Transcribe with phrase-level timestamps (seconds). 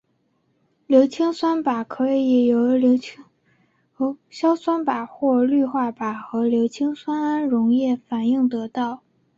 [0.87, 2.69] 硫氰酸钯可由
[4.31, 9.03] 硝酸钯或氯化钯和硫氰酸铵溶液反应得到。